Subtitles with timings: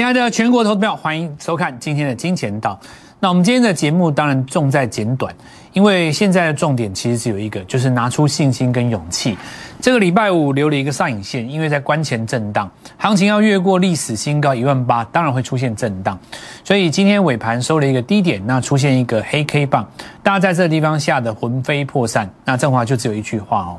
[0.00, 2.80] 亲爱的全国投票，欢迎收看今天的金钱道。
[3.18, 5.30] 那我们今天的节目当然重在简短，
[5.74, 9.36] 因为现在的重点其实只有一个，就是拿出信心跟勇气。
[9.78, 16.18] 这个礼拜五留了一个上影线，因为在关前震荡，行情要越过历史新高一万八，当然会出现震荡。
[16.64, 19.86] 所以今天尾盘收了一个低点，那出现一个黑 K 棒，
[20.22, 22.26] 大家在这个地方吓得魂飞魄散。
[22.46, 23.76] 那振华就只有一句话哦，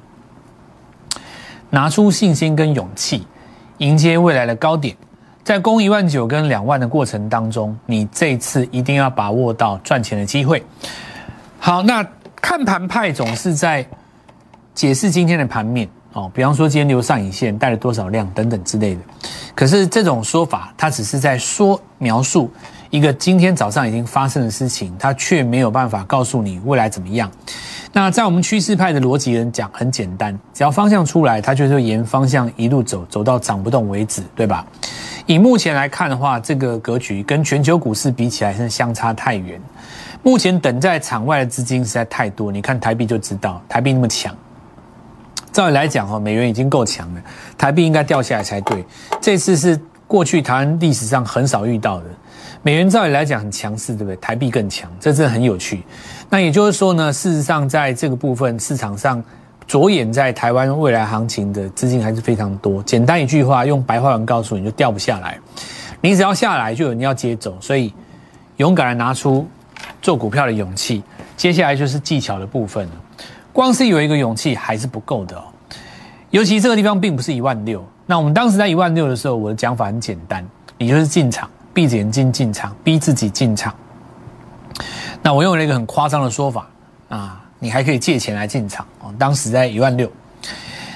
[1.72, 3.26] 拿出信心跟勇气，
[3.80, 4.96] 迎接未来的高点。
[5.44, 10.64] 在攻一万九跟两万的过程当中，你这次一定要把握到赚钱的机会。
[11.60, 12.06] 好，那
[12.42, 13.86] 看盘派总是在
[14.74, 19.02] 解释今天的盘面哦，比方说今天留上影线带了多少量等等之类的。
[19.54, 22.50] 可是这种说法，它只是在说描述
[22.90, 27.30] 一个今天早上已经发生的事情，它却没有办法告诉你未来怎么样。
[27.94, 34.66] 那在我们趋势派的逻辑人讲，很简单，只要方向出来，它就会沿方向一路走，走到涨不动为止，对吧？
[35.32, 39.58] 以目前来看的话，这个格局跟全球股市比起来，是相差太远。
[40.22, 44.36] 目前等在场外的资金实在太多，你看台币就知道，台币那么强。
[45.54, 47.22] 照理来讲，哈，美元已经够强了，
[47.58, 48.84] 台币应该掉下来才对。
[49.22, 52.08] 这次是过去台湾历史上很少遇到的。
[52.62, 54.18] 美元照理来讲很强势，对不对？
[54.18, 55.82] 台币更强，这真的很有趣。
[56.30, 59.24] 那也就是说呢，事实上在这个部分市场上。
[59.72, 62.84] 着眼在台湾未来行情的资金还是非常多。
[62.84, 65.40] 简单一句话，用白话文告诉你就掉不下来。
[66.02, 67.56] 你只要下来，就有人要接走。
[67.62, 67.94] 所以
[68.58, 69.48] 勇敢的拿出
[70.02, 71.02] 做股票的勇气。
[71.38, 72.92] 接下来就是技巧的部分了。
[73.54, 75.42] 光是有一个勇气还是不够的。
[76.32, 77.82] 尤其这个地方并不是一万六。
[78.06, 80.46] 那我们当时在一万六的时候，我的讲法很简单，
[80.78, 83.74] 你就是进场，闭着眼睛进场，逼自己进场。
[85.22, 86.68] 那我用了一个很夸张的说法
[87.08, 87.41] 啊。
[87.64, 90.12] 你还可以借钱来进场哦，当时在一万六，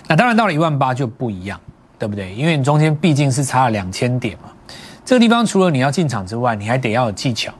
[0.07, 1.59] 那当然到了一万八就不一样，
[1.99, 2.33] 对不对？
[2.33, 4.49] 因为你中间毕竟是差了两千点嘛。
[5.05, 7.53] 这个地方除了你要进场之外，你还得要有技巧，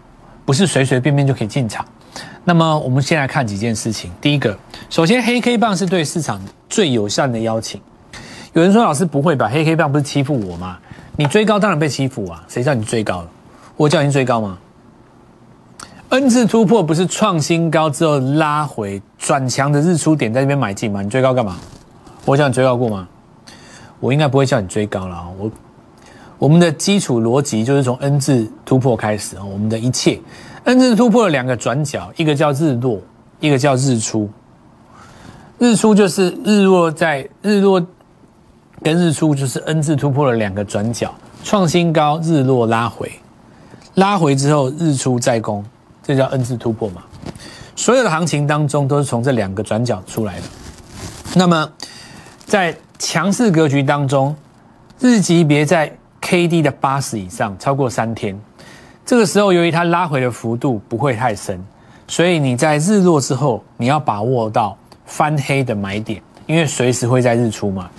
[0.44, 1.86] 不是随随便便就可以进场。
[2.44, 4.12] 那么我们先来看几件事情。
[4.20, 4.58] 第一个，
[4.90, 7.80] 首先黑 K 棒是对市场最友善的邀请。
[8.54, 9.48] 有人说老师不会吧？
[9.48, 10.80] 黑 K 棒不是欺负我吗？
[11.16, 13.30] 你追高当然被欺负啊，谁叫你追高了？
[13.78, 14.58] 我叫你追高吗
[16.10, 21.02] ？N 字突破不是创新高之后拉回转强的日出点，在这边买进吗？
[21.02, 21.58] 你追高干嘛？
[22.26, 23.08] 我叫你追高过吗？
[24.00, 25.28] 我应该不会叫你追高了啊！
[25.38, 25.52] 我
[26.38, 29.44] 我们的基础逻辑就是从 N 字突破开始啊！
[29.44, 30.20] 我们的一切
[30.64, 33.00] N 字突破了两个转角，一个叫日落，
[33.40, 34.30] 一个叫日出。
[35.58, 37.84] 日出就是日落在日落
[38.84, 43.12] 跟日出就是 N 字突破了两个转角，创新高，日落拉回，
[43.96, 45.64] 拉回之后日出再攻。
[46.06, 47.02] 这叫 N 字突破嘛？
[47.76, 50.44] 所有的行情当中都是从这两个转角出来的。
[51.36, 51.70] 那么，
[52.46, 54.36] 在强势格局当中，
[55.00, 58.40] 日级别在 K D 的八十以上，超过三天，
[59.06, 61.62] 这个时候由于它拉回的幅度不会太深，
[62.08, 67.90] 所以你在日落之后，你要把握到翻黑的买点，因为随时会在日出嘛。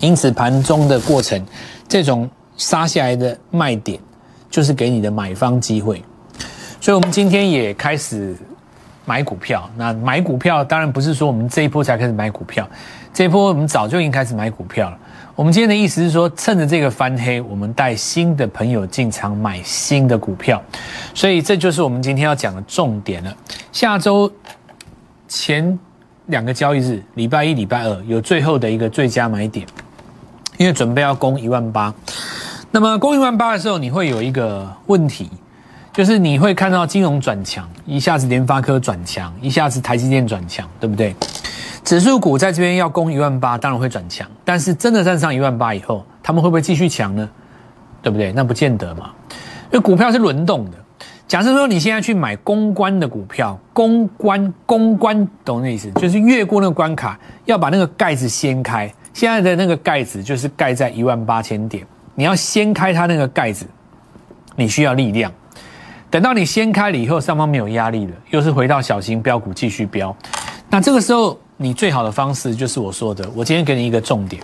[0.00, 1.44] 因此盘中的过程，
[1.86, 4.00] 这种杀下来的卖点，
[4.50, 6.02] 就是给你的买方机会。
[6.84, 8.36] 所以，我们今天也开始
[9.06, 9.66] 买股票。
[9.74, 12.68] 那买股票当然不是说我们这一波才开始买股票，
[13.10, 14.98] 这一波我们早就已经开始买股票了。
[15.34, 20.62] 我们今天的意思是说，趁着这个翻黑，我们带新的朋友进场买新的股票。
[21.14, 23.34] 所以，这就是我们今天要讲的重点了。
[23.72, 24.30] 下周
[25.26, 25.78] 前
[26.26, 29.66] 两个交易日，礼拜一、礼拜二有最后的一个最佳买点，
[30.58, 31.94] 因为准备要攻一万八。
[32.70, 35.30] 那么攻一万八的时候，你会有一个问题。
[35.94, 41.14] 就是你会看到金融转强，一下子联发科转强，一下子台积电转强，对不对？
[41.84, 44.28] 指数股在这边要攻一万八，当然会转强。
[44.44, 47.30] 但是真的站上一万八以后，他们会不会继续强呢？
[48.02, 48.32] 对不对？
[48.32, 49.12] 那不见得嘛。
[49.70, 50.72] 因为股票是轮动的。
[51.28, 55.92] 假设说你现在去买公关的股票，公关公关懂那意思？
[55.92, 58.92] 就是越过那个关卡，要把那个盖子掀开。
[59.12, 61.86] 现在的那个盖子就是盖在一万八千点，
[62.16, 63.64] 你要掀开它那个盖子，
[64.56, 65.30] 你需要力量。
[66.14, 70.16] 等到你掀开了以后，上方没有压力了，又是回到小型标股继续标。
[70.70, 74.40] 那这个时候，你最好的方式就是我说的，我今天给你一个重点，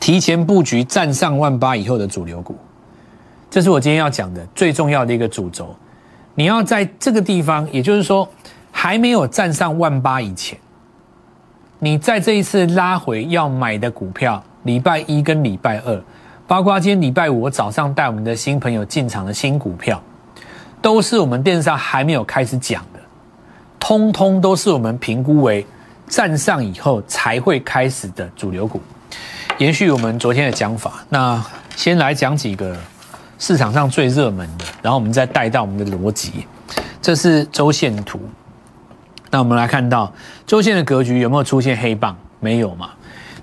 [0.00, 2.56] 提前布局站上万八以后的主流股。
[3.48, 5.72] 这是我今天要讲的最重要的一个主轴。
[6.34, 8.28] 你要在这个地方，也就是说
[8.72, 10.58] 还没有站上万八以前，
[11.78, 16.02] 你在这一次拉回要买的股票，礼拜一跟礼拜二，
[16.48, 20.02] 包括今天礼拜五我早上带我们的新朋友进场的新股票。
[20.82, 23.00] 都是我们电视上还没有开始讲的，
[23.78, 25.64] 通通都是我们评估为
[26.08, 28.80] 站上以后才会开始的主流股。
[29.58, 31.42] 延续我们昨天的讲法，那
[31.76, 32.76] 先来讲几个
[33.38, 36.46] 市场上最热门的，然后我们再带到我们的逻辑。
[37.00, 38.18] 这是周线图，
[39.30, 40.12] 那我们来看到
[40.46, 42.16] 周线的格局有没有出现黑棒？
[42.40, 42.90] 没有嘛？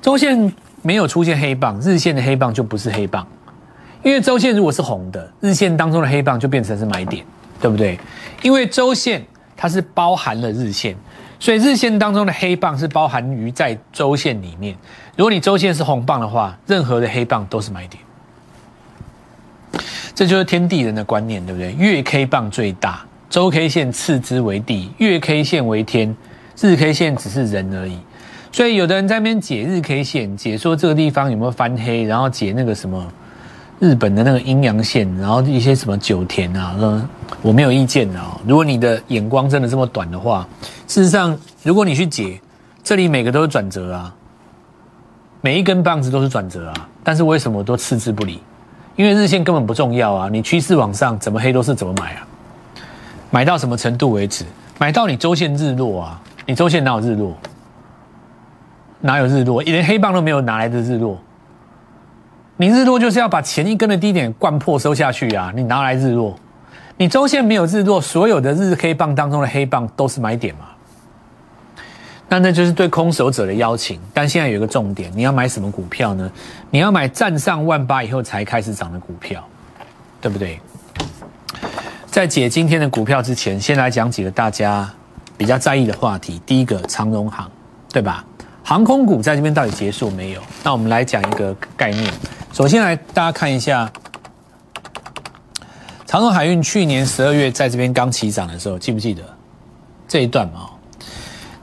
[0.01, 3.25] 周线没有出现黑棒，日线的黑棒就不是黑棒，
[4.04, 7.25] 因为周线如果是红的，日线当中的黑棒就变成是买点，
[7.62, 8.00] 对不对？
[8.42, 9.24] 因为周线
[9.57, 10.96] 它是包含了日线，
[11.40, 14.75] 所以日线当中的黑棒是包含于在周线里面。
[15.18, 18.01] 如果你周线是红棒的话，任何的黑棒都是买点。
[20.16, 21.72] 这就是天地人的观念，对不对？
[21.74, 26.16] 月 K 棒最大，周 K 线次之为地，月 K 线为天，
[26.60, 27.98] 日 K 线只是人而已。
[28.51, 33.06] 所以有的人在那边解日 K 线，解说这个地方有没有翻黑，然后解那个什么
[33.79, 36.75] 日本的那个阴阳线，然后一些什么九田啊，
[37.41, 38.39] 我没有意见的哦。
[38.45, 40.45] 如果你的眼光真的这么短的话，
[40.85, 42.41] 事实上，如果你去解，
[42.83, 44.13] 这里每个都是转折啊，
[45.39, 48.41] 每一根棒子都是转折啊，但是为什么都嗤之不理？
[48.97, 52.27] 因为日线根本不重要啊，你趋势往上怎么黑都是怎么买啊，
[53.31, 54.43] 买到什么程度为止？
[54.77, 57.33] 买到你周线日落啊，你周线哪有日落？
[58.99, 59.63] 哪有日落？
[59.63, 61.17] 你连黑棒都没有，哪来的日落？
[62.61, 65.50] 你日落就是要把前一根的低点灌破收下去啊！
[65.56, 66.38] 你拿来日落？
[66.97, 70.65] 你周线没有日落，所有的日黑棒当中的黑棒都是买点嘛？
[72.27, 73.97] 那那就是对空手者的邀请。
[74.13, 76.29] 但现在有一个重点，你要买什么股票呢？
[76.69, 79.41] 你要买站上万八以后才开始涨的股票，
[80.19, 80.59] 对不对？
[82.07, 84.94] 在解今天的股票之前，先来讲几个大家
[85.38, 86.41] 比较在意的话题。
[86.45, 87.50] 第一个，长荣行，
[87.94, 88.25] 对吧？
[88.65, 90.41] 航空股在这边到底结束没有？
[90.62, 92.13] 那我们来讲一个概念。
[92.51, 93.90] 首先来大家看一下，
[96.06, 99.24] 长荣海运去年十二月在这边刚起涨的时候，记不记得
[100.07, 100.69] 这一段嘛？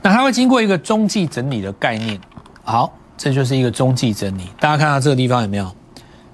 [0.01, 2.19] 那它会经过一个中继整理的概念。
[2.63, 4.49] 好，这就是一个中继整理。
[4.59, 5.71] 大家看到这个地方有没有？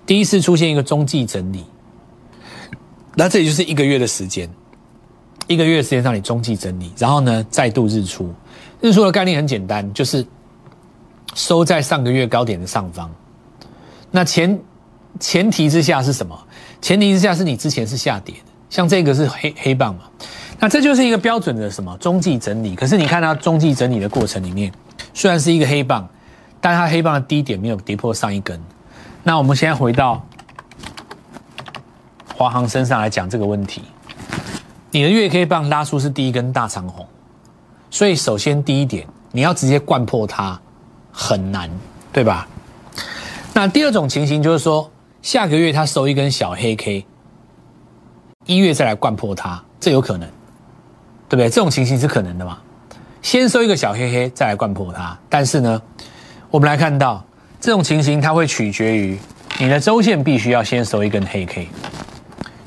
[0.05, 1.65] 第一次出现一个中继整理，
[3.15, 4.49] 那这里就是一个月的时间，
[5.47, 8.33] 一个月时间让你中继整理，然后呢再度日出。
[8.79, 10.25] 日出的概念很简单，就是。
[11.35, 13.09] 收在上个月高点的上方，
[14.15, 14.59] 那前
[15.19, 16.39] 前提之下是什么？
[16.79, 20.03] 前提之下是你之前是下跌的，像这个是黑黑棒嘛？
[20.59, 22.75] 那这就是一个标准的什么中继整理？
[22.75, 24.71] 可是你看它中继整理的过程里面，
[25.15, 26.07] 虽然是一个黑棒，
[26.61, 28.61] 但它黑棒的低点没有跌破上一根。
[29.23, 30.23] 那我们现在回到
[32.35, 33.81] 华航身上来讲这个问题，
[34.91, 37.07] 你的月 K 棒拉出是第一根大长红，
[37.89, 40.59] 所以首先第一点你要直接灌破它。
[41.15, 41.69] 很难，
[42.11, 42.47] 对吧？
[43.53, 44.89] 那第二种情形就是说，
[45.21, 47.05] 下个月它收一根小黑 K，
[48.45, 50.27] 一月再来灌破它，这有可能，
[51.29, 51.49] 对不对？
[51.49, 52.57] 这种情形是可能的嘛？
[53.21, 55.17] 先收一个小黑黑，再来灌破它。
[55.29, 55.81] 但是呢，
[56.49, 57.23] 我们来看到
[57.59, 59.17] 这种情形，它会取决于
[59.59, 61.67] 你的周线必须要先收一根黑 K，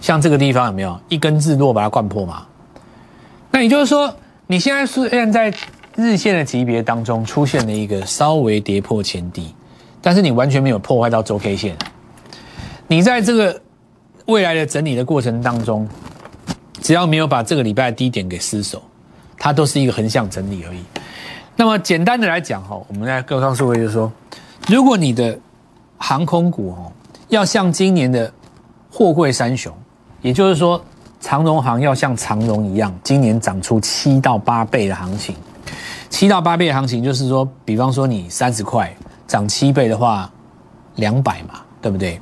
[0.00, 2.46] 像这个地方有没有一根日落把它灌破嘛？
[3.50, 4.14] 那也就是说，
[4.46, 5.52] 你现在是现在。
[5.98, 9.54] 日线的级别当中出现了一个稍微跌破前低，
[10.06, 11.76] 但是你完全没有破坏到周 K 线。
[12.86, 13.60] 你在这个
[14.26, 15.84] 未来的整理的过程当中，
[16.80, 18.80] 只要没有把这个礼拜的低点给失守，
[19.36, 20.78] 它都是一个横向整理而已。
[21.56, 24.12] 那么简单的来讲哈，我们来告诉各位就是说，
[24.68, 25.36] 如果你的
[25.98, 26.92] 航空股哦
[27.26, 28.32] 要像今年的
[28.88, 29.74] 货柜三雄，
[30.22, 30.80] 也就是说
[31.18, 35.34] 长荣航要像长荣一样，今年涨出七到八倍的行情。
[36.08, 40.30] 七到八倍的行情，就是说，比方说你三十块涨七倍的话，
[40.96, 42.20] 两百嘛，对不对？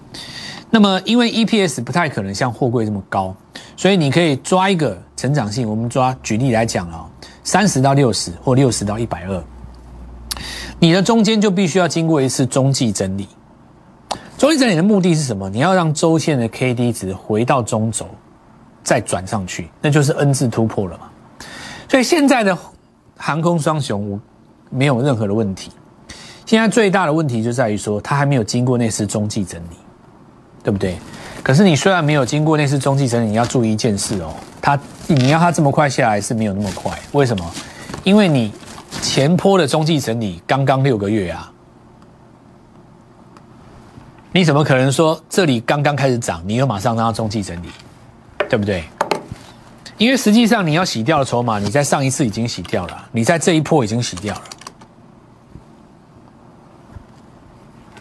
[0.70, 3.34] 那么因为 EPS 不太可能像货柜这么高，
[3.76, 5.68] 所以你可以抓一个成长性。
[5.68, 7.06] 我们抓举例来讲哦，
[7.44, 9.44] 三十到六十或六十到一百二，
[10.78, 13.28] 你的中间就必须要经过一次中继整理。
[14.36, 15.48] 中继整理的目的是什么？
[15.48, 18.08] 你要让周线的 K D 值回到中轴，
[18.82, 21.08] 再转上去，那就是 N 字突破了嘛。
[21.88, 22.56] 所以现在的。
[23.16, 24.20] 航空双雄我
[24.70, 25.70] 没有任何的问题，
[26.46, 29.76] 现在最大的问题就在于说，它还没有经过那次中继整理，
[30.62, 30.96] 对不对？
[31.42, 37.50] 可是你虽然没有经过那次中继整理，你要注意一件事哦，它你要它这么快下来是没有那么快，为什么？
[38.02, 38.52] 因为你
[39.02, 41.50] 前坡的中继整理刚刚六个月啊，
[44.32, 47.68] 你怎么可能说这里刚刚开始涨，你又马上让它中继整理，
[48.48, 48.84] 对不对？
[49.96, 54.42] 因为实际上你要洗掉的筹码，你在上一次已经洗掉了，你在这一波已经洗掉了。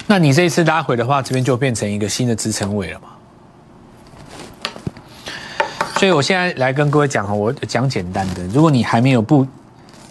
[0.06, 3.08] 那你这一次拉回的话，这边就变成一个新的支撑位了嘛？
[5.98, 9.48] 所以我现在来跟各位讲哈，我讲简单的，如果你还没有不，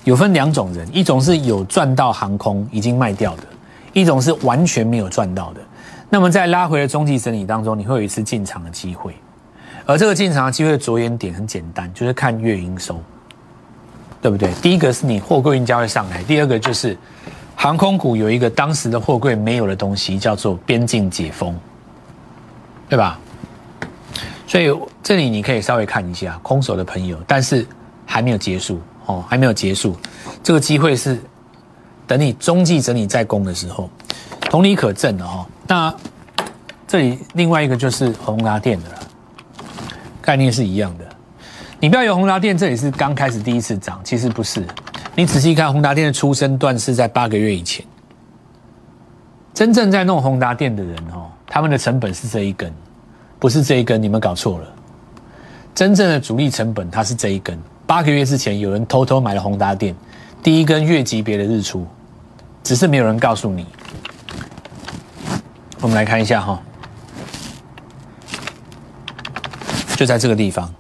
[0.05, 3.43] 有分两种人，一种是有赚到航空已经卖掉的，
[3.93, 5.61] 一种是完全没有赚到的。
[6.09, 9.15] 那么在拉回的中继整理当中，你会有一次进场的机会，
[9.85, 12.99] 而这个进场的机会的着眼点很简单，就是看月营收，
[14.23, 14.51] 对不对？
[14.63, 16.97] 第一个是你货柜运价会上来，第二个就是
[17.63, 21.57] 航空股有一个当时的货柜没有的东西，叫做边境解封，
[22.89, 23.17] 对吧？
[24.49, 27.65] 所以这里你可以稍微看一下空手的朋友，但是
[28.05, 29.97] 还没有结束哦，还没有结束，
[30.43, 31.23] 这个机会是
[32.05, 33.89] 等你中继整理再攻的时候，
[34.41, 35.47] 同理可证的哦。
[35.69, 35.95] 那
[36.89, 38.99] 这里另外一个就是宏达电的了，
[40.21, 41.05] 概念是一样的。
[41.79, 44.67] 你不要有宏达电，这里是刚开始第一次涨，其实不是。
[45.15, 47.85] 你仔细看宏达电的出生段是在八个月以前，
[49.53, 52.73] 真正在弄宏达电的人哦，他们的成本是这一根。
[53.39, 54.67] 不是这一根，你们搞错了。
[55.75, 57.59] 真正的主力成本它是这一根。
[57.87, 59.95] 八个月之前，有人偷偷买了宏达电
[60.43, 61.87] 第一根月级别的日出，
[62.63, 63.67] 只是没有人告诉你。
[65.81, 66.63] 我们来看一下哈，
[69.97, 70.73] 就在这个地方，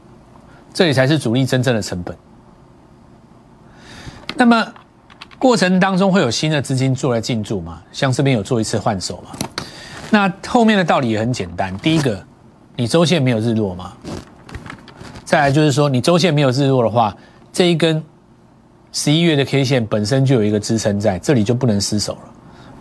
[0.72, 2.16] 这里才是主力真正的成本。
[4.34, 4.66] 那么
[5.38, 7.82] 过程当中会有新的资金做来进驻吗？
[7.92, 9.30] 像这边有做一次换手嘛？
[10.10, 12.22] 那后面的道理也很简单，第一个。
[12.74, 13.92] 你周线没有日落吗？
[15.26, 17.14] 再来就是说，你周线没有日落的话，
[17.52, 18.02] 这一根
[18.92, 22.32] 十一月的 K 线本身就有一个支撑在这里，就不能失手了，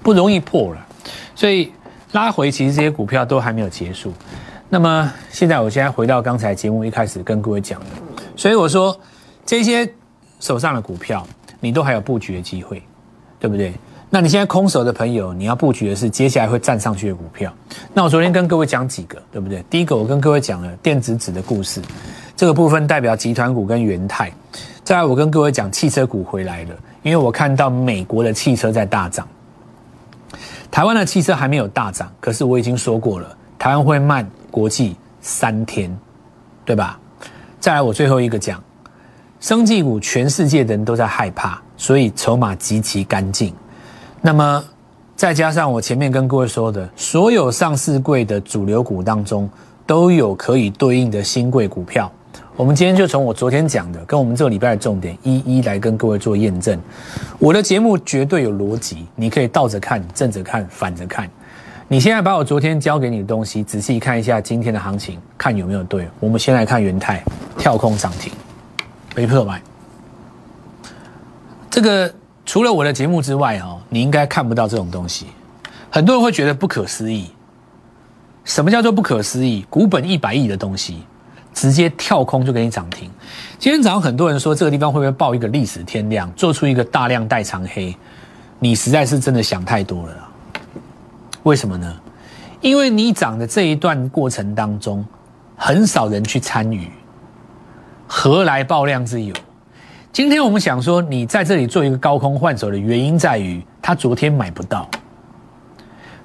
[0.02, 0.88] 不容易破了。
[1.36, 1.74] 所以
[2.14, 4.14] 拉回，其实这些股票都还没有结束。
[4.70, 7.88] 那么现在，我现在回到刚才节目一开始跟各位讲的，
[8.38, 8.98] 所以我说
[9.46, 9.88] 这些
[10.40, 11.28] 手上的股票，
[11.62, 12.84] 你都还有布局的机会，
[13.40, 13.74] 对不对？
[14.10, 17.54] 那你现在空手的朋友，你要布局的是接下来会站上去的股票。
[17.94, 19.64] 那我昨天跟各位讲几个，对不对？
[19.70, 21.82] 第一个，我跟各位讲了电子纸的故事，
[22.36, 24.30] 这个部分代表集团股跟元泰。
[24.84, 29.26] 再来，我跟各位讲汽车股回来了，因为我看到美国的汽车在大涨，
[30.70, 35.96] 台湾的汽车还没有大涨，可是我已经说过了，台湾会慢国际三天，
[36.66, 37.00] 对吧？
[37.62, 38.62] 再来，我最后一个讲，
[39.42, 43.52] 生技股全世界的人都在害怕，所以筹码极其干净。
[44.22, 44.64] 那么，
[45.16, 49.50] 再加上我前面跟各位说的，所有上市柜的主流股当中，
[49.88, 52.10] 都有可以对应的新贵股票。
[52.56, 56.80] 我们今天就从我昨天讲的，跟我们这个礼拜的重点，一一来跟各位做验证。
[57.40, 61.28] 我的节目绝对有逻辑，你可以倒着看、正着看、反着看。
[61.88, 66.08] 你现在把我昨天教给你的东西仔细看一下，今天的行情看有没有对。
[66.20, 67.24] 我们先来看元泰
[67.58, 68.32] 跳空涨停，
[69.16, 69.62] 没破买，
[71.70, 72.14] 这个。
[72.44, 75.28] 除了我的节目之外，哦，你应该看不到这种东西。
[75.90, 77.32] 很多人会觉得不可思议。
[78.44, 79.64] 什么叫做不可思议？
[79.70, 81.04] 股本一百亿的东西，
[81.54, 83.10] 直接跳空就给你涨停。
[83.58, 87.96] 今天早上很多人说这个地方会不会爆一个历史天量，做出一个大量带长黑？
[88.60, 90.30] 你实在是真的想太多了。
[91.44, 91.96] 为什么呢？
[92.60, 95.06] 因为你涨的这一段过程当中，
[95.56, 96.90] 很少人去参与，
[98.14, 99.34] 何来爆量之有？
[100.12, 104.86] 今天我们想说，你在这里做一个高空换手的原因在于，他昨天买不到。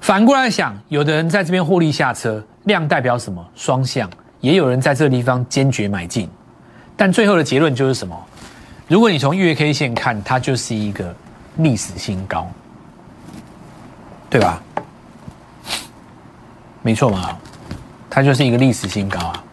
[0.01, 3.43] 反过来想，有的人在这边获利下车，量代表什么？
[3.55, 4.09] 双向。
[4.41, 6.29] 也有人在这个地方坚决买进，
[6.97, 8.21] 但最后的结论就是什么？
[8.89, 11.15] 如果你从月 K 线看，它就是一个
[11.55, 12.51] 历史新高，
[14.29, 14.61] 对吧？
[16.81, 17.37] 没错嘛，
[18.09, 19.43] 它就是一个历史新高啊。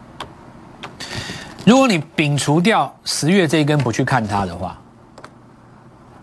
[1.65, 4.79] 如果你摒除掉十月这一根不去看它的话，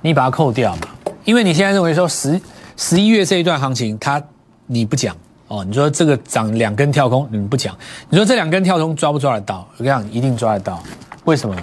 [0.00, 0.82] 你把它扣掉嘛？
[1.24, 2.40] 因为你现在认为说十
[2.76, 4.22] 十一月这一段行情，它
[4.66, 5.16] 你不讲
[5.48, 7.76] 哦，你说这个涨两根跳空，你不讲，
[8.08, 9.68] 你说这两根跳空抓不抓得到？
[9.76, 10.80] 我跟你讲，一定抓得到。
[11.24, 11.56] 为什么？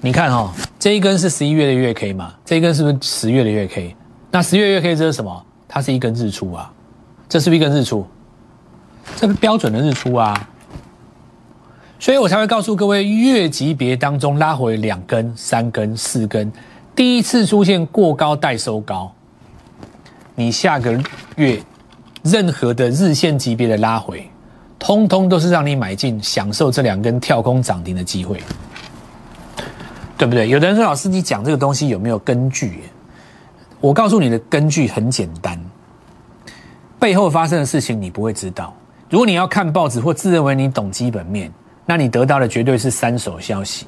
[0.00, 3.94] 你看哈，这一根是十一月的月 K 嘛，这一根是不是十月的月 K？
[4.30, 5.44] 那十月月 K 这是什么？
[5.68, 6.72] 它是一根日出啊，
[7.28, 8.06] 这是不是一根日出？
[9.16, 10.48] 这是标准的日出啊。
[12.00, 16.50] 所以我才会告诉各位，月级别当中拉回两根、三根、四根，
[16.96, 19.12] 第一次出现过高待收高，
[20.34, 20.98] 你下个
[21.36, 21.62] 月
[22.22, 24.26] 任何的日线级别的拉回，
[24.78, 28.40] 通通都是让你买进，享受这两根跳空涨停的机会，
[30.16, 30.48] 对不对？
[30.48, 32.80] 有的人说，老师你讲这个东西有没有根据？
[33.78, 35.62] 我告诉你的根据很简单，
[36.98, 38.74] 背后发生的事情你不会知道。
[39.10, 41.52] 如果你要看报纸或自认为你懂基本面。
[41.86, 43.86] 那你得到的绝对是三手消息。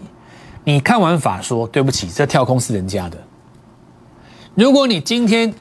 [0.64, 3.18] 你看完法说，对不起，这跳空是人家的。
[4.54, 5.52] 如果你今天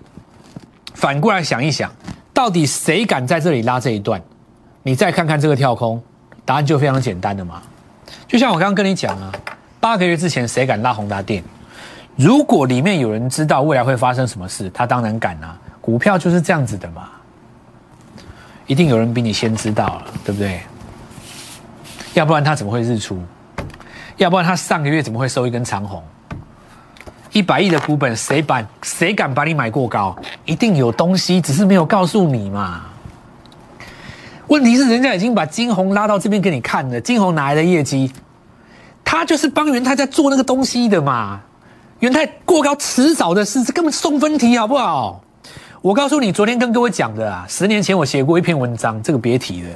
[0.94, 1.92] 反过来想一想，
[2.34, 4.22] 到底谁敢在这里拉这一段？
[4.84, 6.02] 你再看看这个跳空，
[6.44, 7.62] 答案就非常简单的嘛。
[8.28, 9.32] 就像我刚刚跟你讲啊，
[9.80, 11.44] 八个月之前谁敢拉宏达电？
[12.16, 15.58] 如果里面有人知道未来会发生什么事，他当然敢啊。
[15.80, 17.10] 股票就是这样子的嘛。
[18.68, 20.62] 一定有人比你先知道了，对不对？
[22.14, 23.22] 要不然它怎么会日出？
[24.18, 26.04] 要不然它上个月怎么会收一根长红？
[27.32, 30.16] 一百亿的股本，谁把谁敢把你买过高？
[30.46, 32.82] 一定有东西，只是没有告诉你嘛。
[34.48, 38.12] 问题是人家已经把金红拉到这边给你看了，金红哪来的业绩？
[39.06, 41.40] 他就是帮元泰在做那个东西的嘛。
[42.00, 45.24] 元泰过高迟早的事，这根本送分题好不好？
[45.82, 49.70] 我告诉你，昨天跟各位讲的啊，十年前我写过一篇文章，这个别提了。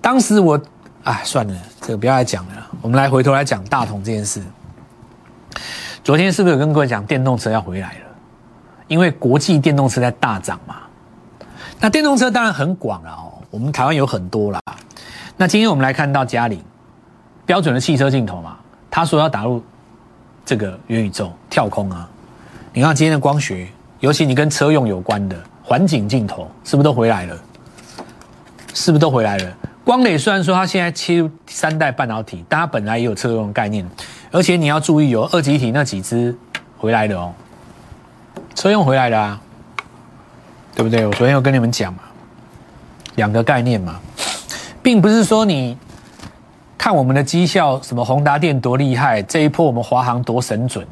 [0.00, 0.60] 当时我，
[1.04, 2.66] 哎，算了，这个不要再讲了。
[2.80, 4.40] 我们来回头来讲大同这件事。
[6.04, 8.06] 昨天是不是有跟各位讲电动车要回来了？
[8.86, 10.76] 因为国际电动车在大涨嘛。
[11.80, 14.60] 那电动车当然很广了哦，我们台湾有很多啦。
[15.36, 16.62] 那今天我们来看到嘉陵
[17.44, 18.56] 标准的汽车镜头嘛，
[18.88, 19.60] 他说要打入
[20.44, 22.08] 这个元宇宙跳空啊。
[22.72, 23.66] 你看今天的光学，
[23.98, 27.36] 尤其你跟车用有关的环景镜头，是不是都回来了？
[28.72, 29.56] 是不是都回来了？
[29.84, 33.84] 光磊虽然说它现在切入三代半导体，但它本来也有车用概念。
[34.30, 36.34] 而且你要注意有，二级体那几只
[36.78, 37.34] 回来的哦，
[38.54, 39.40] 车用回来的啊，
[40.74, 41.04] 对不对？
[41.04, 42.00] 我昨天有跟你们讲嘛，
[43.16, 44.00] 两个概念嘛，
[44.82, 45.76] 并不是说你
[46.78, 50.86] 看我们的绩效，什么宏达电多厉害，这一波我们华航多神准，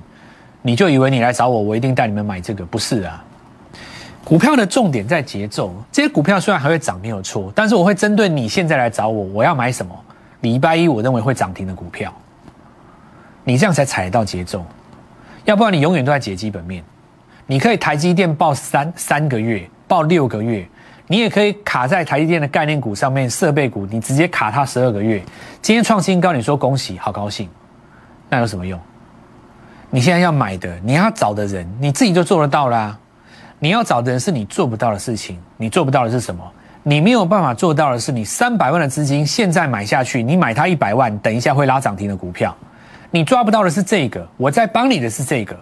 [0.63, 2.67] 你就以为你来找我，我一定带你们买这个？
[2.67, 3.25] 不是啊，
[4.31, 5.75] 股票的重点在节奏。
[5.91, 9.93] 这些股票虽然还会涨，没有错，但是我会针对你现在来找我，我要买什么？
[10.43, 12.15] 礼拜一我认为会涨停的股票。
[13.43, 14.65] 你这样才踩得到节奏，
[15.47, 16.81] 要不然你永远都在解基本面。
[17.45, 20.65] 你可以台积电报三三个月，报六个月，
[21.09, 25.21] 你也可以卡在台积电的概念股上面，设备股你直接卡它十二个月。
[25.61, 27.49] 今天创新高，你说恭喜，好高兴，
[28.29, 28.79] 那有什么用？
[29.91, 32.97] 你现在要买的，你要找的人，你自己就做得到啦。
[33.61, 36.43] 你要找的人是你做不到的事情，你做不到的是什么？
[36.83, 42.57] 你没有办法做到的是，你三百万的资金现在买下去，你买它一百万，等一下会拉涨停的股票。
[43.11, 45.55] 你抓不到的是这个，我在帮你的是这个，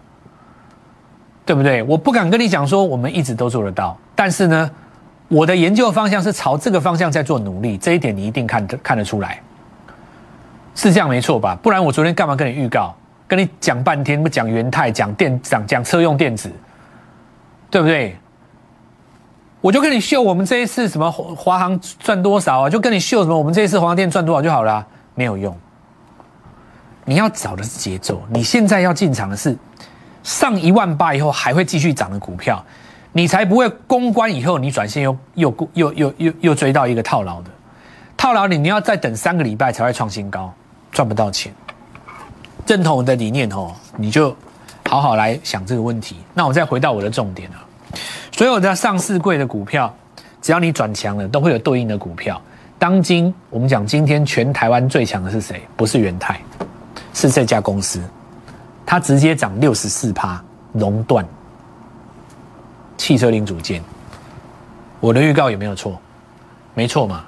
[1.45, 1.83] 对不对？
[1.83, 4.71] 我不敢跟你讲说我们一直都做得到，但是呢，
[5.27, 9.41] 我的研究方向是朝这个方向在做努力，这一点你一定看得看得出来，
[10.77, 11.59] 是这样没错吧？
[11.61, 12.95] 不然我昨天干嘛跟你预告，
[13.27, 16.53] 跟你讲半天，不讲元泰，讲电讲讲车用电子，
[17.71, 18.17] 对不对？
[19.61, 22.71] 我就跟你秀我们这一次什么华航赚多少啊？
[22.71, 25.57] 就跟你秀什么我们这一次华航店赚多少就好了，没有用。
[27.05, 29.57] 你要找的是节奏，你现在要进场的是
[30.23, 32.65] 上一万八以后还会继续涨的股票，
[33.13, 37.51] 你才不会公关以后你转线又又又又又又追到一个套牢的
[38.17, 40.53] 套牢你，你要再等三个礼拜才会创新高，
[40.93, 41.53] 赚不到钱。
[42.67, 44.37] 认同我的理念哦，你就
[44.89, 46.17] 好好来想这个问题。
[46.35, 47.61] 那我再回到我的重点啊，
[48.33, 49.95] 所有的上市贵的股票，
[50.41, 52.41] 只要你转强了，都会有对应的股票。
[52.79, 55.61] 当今我们讲今天全台湾最强的是谁？
[55.77, 56.41] 不是元泰。
[57.15, 58.01] 是这家公司，
[58.87, 60.41] 它直接涨六十四趴，
[60.73, 61.27] 熔断
[62.97, 63.83] 汽车零组件。
[65.01, 66.01] 我的预告有没有错？
[66.75, 67.25] 没错嘛。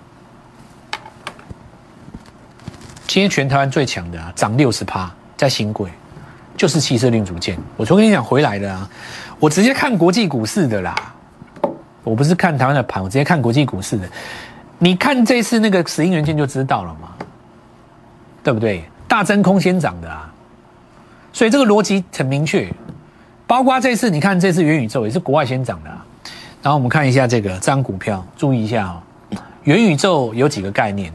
[3.09, 5.91] 今天全台湾最强的啊，涨六十趴，在新贵，
[6.61, 7.57] 就是汽车零组件。
[7.75, 8.87] 我昨跟你讲回来的啊，
[9.39, 10.95] 我直接看国际股市的啦，
[12.05, 14.07] 我不是看台湾的盘，我直接看国际股市的。
[14.79, 17.09] 你看这次那个石英元件就知道了嘛，
[18.45, 18.85] 对不对？
[19.09, 20.31] 大真空先涨的啊，
[21.33, 22.71] 所以这个逻辑很明确。
[23.47, 25.89] 包括这次，你看这次元宇宙也是国外先涨的。
[25.89, 26.05] 啊
[26.63, 29.01] 然后我们看一下这个这张股票，注意一下哦。
[29.63, 31.11] 元宇宙有几个概念？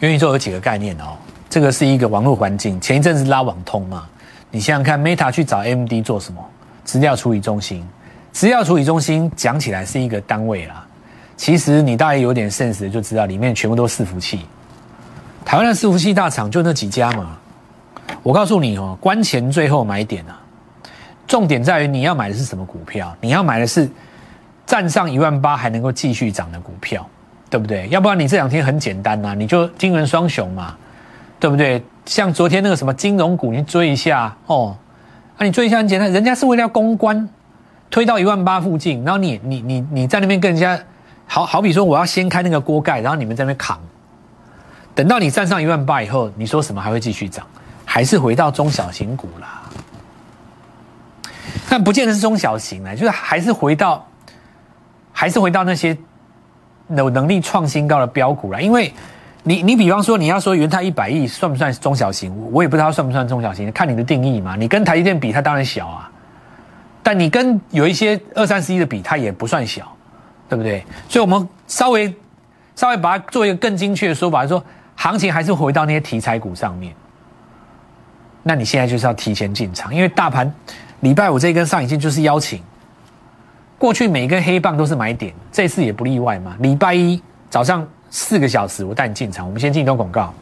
[0.00, 1.18] 元宇宙有几个概念哦？
[1.56, 4.06] 这个是一个网络环境，前一阵子拉网通嘛。
[4.50, 6.46] 你想想看，Meta 去找 MD 做什么？
[6.84, 7.82] 资料处理中心。
[8.30, 10.86] 资料处理中心讲起来是一个单位啦，
[11.34, 14.40] 其实你大概有点 sense 就知道，里面全部都是伺服器。
[15.46, 17.38] 台湾的伺服器大厂就那几家嘛，
[18.22, 20.38] 我告诉你哦，关前最后买点啊，
[21.26, 23.16] 重点在于你要买的是什么股票？
[23.18, 23.90] 你要买的是
[24.66, 27.08] 站上一万八还能够继续涨的股票，
[27.48, 27.88] 对不对？
[27.88, 30.76] 要不然你这两天很简单呐，你就金人双雄嘛，
[31.38, 31.84] 对不对？
[32.04, 34.76] 像昨天那个什么金融股，你追一下哦，
[35.36, 37.28] 啊，你追一下很简单，人家是为了要公关，
[37.90, 40.78] 推到一万八附近，然后你你你你在那边跟人家，
[41.26, 43.78] 好好比说我要掀开那个锅盖，然后你们在那边扛。
[44.94, 47.46] 等到你站上一万八以后，你说什么还会继续涨？
[47.84, 49.62] 还是回到中小型股啦？
[51.68, 54.06] 但不见得是中小型呢，就是还是回到，
[55.12, 55.96] 还是回到那些
[56.96, 58.60] 有能力创新高的标股啦。
[58.60, 58.94] 因为
[59.48, 62.36] 你，你比方说你要说元泰一百亿算不算中小型？
[62.50, 64.56] 我也不知道算不算中小型，看你的定义嘛。
[64.56, 66.10] 你跟台积电比，它当然小啊。
[67.00, 69.96] 但你跟有一些二三十亿的比，它也不算小，
[70.48, 70.84] 对不对？
[71.08, 72.12] 所以我们稍微
[72.74, 74.60] 稍微把它做一个更精确的说法，说
[74.96, 76.92] 行情还是回到那些题材股上面。
[78.42, 80.52] 那你现在就是要提前进场，因为大盘
[81.00, 82.60] 礼拜五这一根上影线就是邀请。
[83.78, 86.56] 过去每一根黑棒都是买点，这次也不例外嘛。
[86.58, 89.46] 礼拜一早上四个小时，我带你进场。
[89.46, 90.32] 我们先进一段广告。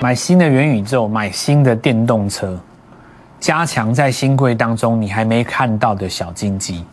[0.00, 2.58] 买新的元宇宙，买新的电动车，
[3.40, 6.84] 加强在新贵当中你还没看到的小金鸡，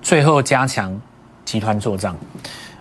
[0.00, 0.98] 最后加强
[1.44, 2.16] 集团做账。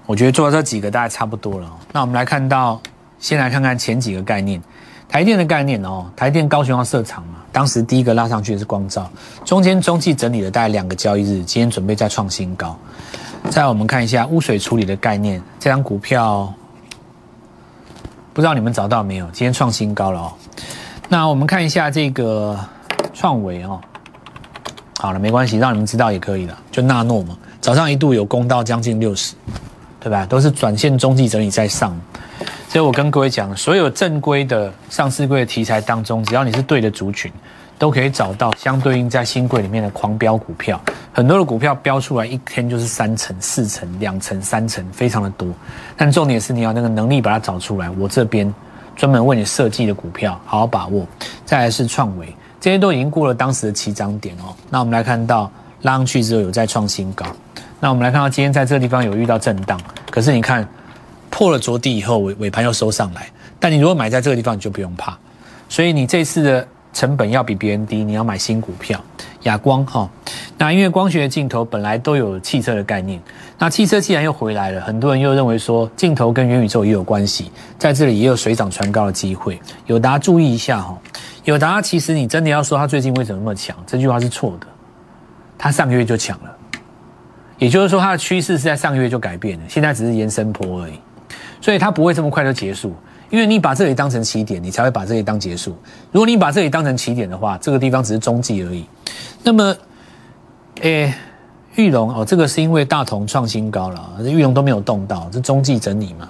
[0.05, 1.69] 我觉得做到这几个大概差不多了。
[1.91, 2.81] 那我们来看到。
[3.17, 4.61] 先来看看前几个概念，
[5.07, 9.09] 台电的概念哦，台电高雄要设厂嘛，当时第一个拉上去的是光照，
[9.45, 12.77] 中间中期整理了大概两个交易日，今天准备再创新高。
[13.49, 16.53] 再我们看一下污水处理的概念，这张股票
[18.33, 19.25] 不知道你们找到没有？
[19.27, 20.33] 今天创新高了哦。
[21.07, 22.59] 那我们看一下这个
[23.13, 23.79] 创维哦，
[24.97, 29.33] 好了，没关系，让你们知道也可以了，就纳诺嘛，早上一度有攻到将近六十，
[30.01, 30.25] 对吧？
[30.25, 31.97] 都是短线中继整理在上。
[32.75, 37.31] 所以我跟各位讲，所有正规的上市柜的题材当中，只要你是对的族群，
[37.79, 40.77] 都可以找到相对应在新柜里面的狂飙股票。
[41.13, 45.47] 很多的股票飙出来一天就是三成、四成、两成、三成，非常的多。
[45.95, 47.89] 但重点是你要那个能力把它找出来。
[47.91, 48.53] 我这边
[48.93, 51.07] 专门为你设计的股票，好好把握。
[51.45, 52.27] 再来是创维，
[52.59, 54.53] 这些都已经过了当时的起涨点哦。
[54.69, 55.49] 那我们来看到
[55.83, 57.25] 拉上去之后有再创新高。
[57.79, 59.79] 那我们来看到今天在这个地方有遇到震荡，
[60.11, 60.67] 可是你看。
[61.37, 63.27] 破了着地以后，尾尾盘又收上来。
[63.59, 65.17] 但你如果买在这个地方，你就不用怕。
[65.67, 69.03] 所以你这次的成本要比别人低，你要买新股票。
[69.41, 70.09] 亚光哈，
[70.57, 73.21] 那因为光学镜头本来都有汽车的概念，
[73.59, 79.59] 那汽车既然又回来了，很多人又认为说镜头跟元宇宙也有关系，在这里也有水涨船高的机会。
[79.87, 80.97] 有大家注意一下哈，
[81.43, 84.67] 有大家其实你真的要说他最近为什么那么强，这句话是错的。
[85.57, 86.55] 他上个月就强了，
[87.57, 90.93] 也就是说它的趋势是在上个月就改变了，现在只是延伸坡而已。
[91.65, 92.93] 所以它不会这么快就结束，
[93.31, 95.75] 因为你把这里当成起点，你才会把这里当结束。
[96.11, 98.85] 如果你把这里当成起点的话，这个地方只是中继而已。
[99.41, 99.75] 那么，
[100.81, 101.11] 诶，
[101.73, 106.29] 玉龙哦，这个是因为大同创新高了，玉龙都没有动到，是中继整理嘛。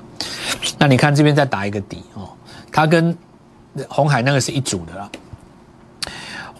[0.77, 2.29] 那你看这边再打一个底哦，
[2.71, 3.13] 它跟
[3.89, 5.09] 红海那个是一组的啦。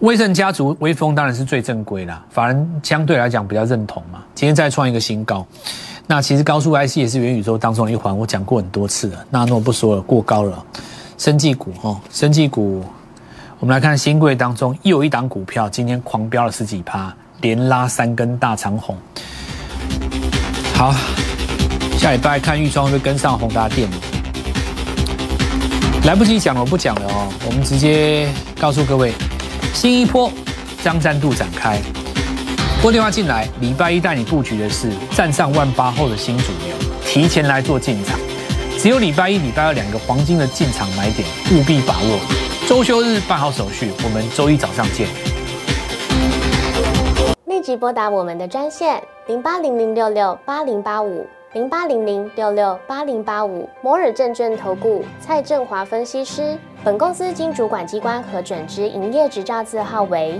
[0.01, 4.21] 威盛家族威风当然是最正规啦，法人相对来讲比较认同嘛。
[4.35, 5.47] 今天再创一个新高。
[6.07, 9.25] 那其实高速 IC 也是元宇宙当中的一环，我讲过很多次了。
[9.31, 10.63] 纳诺不说了，过高了。
[11.17, 12.85] 生技股哦，生技股，
[13.59, 18.95] 我们来看新贵当中又有一档股票，今天狂飙了十几趴，连拉三根大长红。
[20.75, 20.93] 好，
[21.97, 23.89] 下礼拜看预创会跟上宏达电。
[26.05, 29.11] 来不及讲了，我不讲了哦，我们直接告诉各位，
[29.73, 30.31] 新一波
[30.83, 31.81] 将战度展开。
[32.85, 38.15] 拨电话进来，礼拜一带你布局的是站上万八后的新主流，提前来做进场。
[38.77, 42.19] 只有礼拜一、礼拜二两个黄金的进场买点，务必把握。
[42.67, 45.07] 周休日办好手续，我们周一早上见。
[47.45, 56.55] 立即拨打我们的专线零八零零六六八零八五零八零零六六八零八五摩尔证券投顾蔡振华分析师。
[56.83, 60.39] 本公司经主管机关核准之营业执照字号为。